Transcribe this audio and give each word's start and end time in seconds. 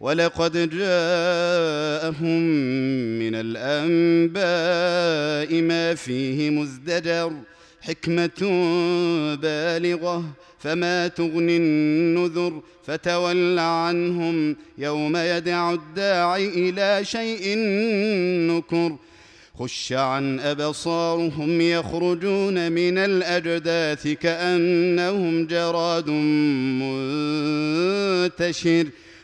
ولقد 0.00 0.52
جاءهم 0.52 2.40
من 3.18 3.34
الأنباء 3.34 4.42
ما 5.62 5.94
فيه 5.94 6.50
مزدجر 6.50 7.32
حكمة 7.80 8.40
بالغة. 9.42 10.24
فما 10.58 11.08
تغني 11.08 11.56
النذر 11.56 12.62
فتول 12.86 13.58
عنهم 13.58 14.56
يوم 14.78 15.16
يدع 15.16 15.72
الداعي 15.72 16.48
إلى 16.48 17.04
شيء 17.04 17.58
نكر. 18.50 18.96
خش 19.58 19.92
عن 19.92 20.40
أبصارهم 20.40 21.60
يخرجون 21.60 22.72
من 22.72 22.98
الأجداث 22.98 24.08
كأنهم 24.08 25.46
جراد 25.46 26.10
منتشر. 28.40 28.86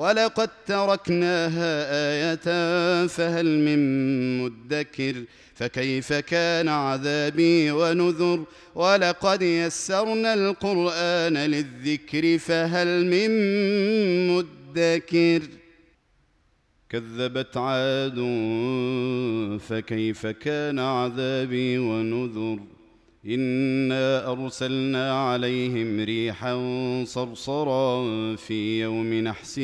ولقد 0.00 0.50
تركناها 0.66 1.72
آية 2.10 2.46
فهل 3.06 3.46
من 3.58 3.80
مدكر 4.38 5.24
فكيف 5.54 6.12
كان 6.12 6.68
عذابي 6.68 7.70
ونذر 7.70 8.44
ولقد 8.74 9.42
يسرنا 9.42 10.34
القرآن 10.34 11.36
للذكر 11.36 12.38
فهل 12.38 13.06
من 13.06 13.30
مدكر 14.28 15.42
كذبت 16.88 17.56
عاد 17.56 18.18
فكيف 19.68 20.26
كان 20.26 20.78
عذابي 20.78 21.78
ونذر 21.78 22.58
إنا 23.26 24.32
أرسلنا 24.32 25.12
عليهم 25.12 26.00
ريحا 26.00 26.54
صرصرا 27.04 28.36
في 28.36 28.80
يوم 28.80 29.14
نحس 29.14 29.58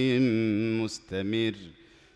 مستمر. 0.83 1.55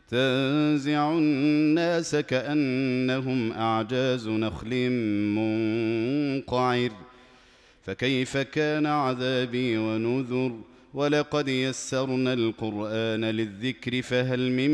تنزع 0.08 1.12
الناس 1.12 2.16
كأنهم 2.16 3.52
أعجاز 3.52 4.28
نخل 4.28 4.90
منقعر. 5.36 6.90
فكيف 7.82 8.36
كان 8.36 8.86
عذابي 8.86 9.76
ونذر؟ 9.76 10.60
ولقد 10.94 11.48
يسرنا 11.48 12.32
القرآن 12.32 13.24
للذكر 13.24 14.02
فهل 14.02 14.52
من 14.52 14.70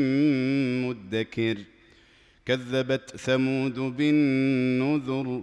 مدكر؟ 0.82 1.56
كذبت 2.46 3.16
ثمود 3.16 3.74
بالنذر. 3.74 5.42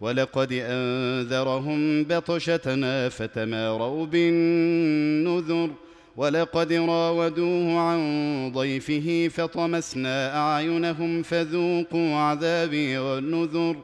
ولقد 0.00 0.52
أنذرهم 0.52 2.04
بطشتنا 2.04 3.08
فتماروا 3.08 4.06
بالنذر 4.06 5.70
ولقد 6.16 6.72
راودوه 6.72 7.78
عن 7.80 8.52
ضيفه 8.54 9.28
فطمسنا 9.34 10.36
أعينهم 10.36 11.22
فذوقوا 11.22 12.16
عذابي 12.16 12.98
والنذر 12.98 13.76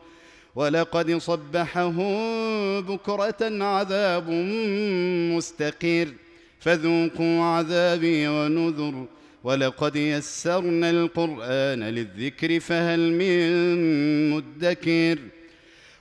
ولقد 0.54 1.16
صبحهم 1.18 2.14
بكرة 2.80 3.64
عذاب 3.64 4.30
مستقر 5.36 6.08
فذوقوا 6.60 7.42
عذابي 7.42 8.28
ونذر 8.28 9.06
ولقد 9.44 9.96
يسرنا 9.96 10.90
القرآن 10.90 11.82
للذكر 11.82 12.60
فهل 12.60 13.12
من 13.12 14.30
مدكر 14.30 15.18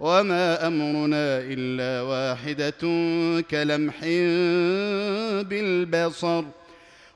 وما 0.00 0.66
امرنا 0.66 1.38
الا 1.38 2.02
واحدة 2.02 2.80
كلمح 3.50 4.00
بالبصر 5.48 6.44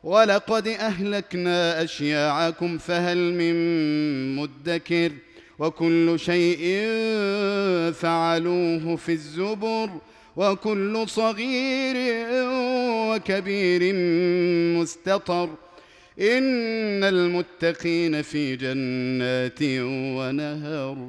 ولقد 0.05 0.69
اهلكنا 0.69 1.85
اشياعكم 1.85 2.79
فهل 2.79 3.19
من 3.19 3.57
مدكر 4.37 5.13
وكل 5.59 6.15
شيء 6.19 6.83
فعلوه 7.93 8.97
في 8.97 9.13
الزبر 9.13 9.91
وكل 10.37 11.05
صغير 11.09 11.97
وكبير 13.11 13.95
مستطر 14.81 15.49
ان 16.21 17.05
المتقين 17.05 18.23
في 18.23 18.57
جنات 18.57 19.63
ونهر 20.19 21.09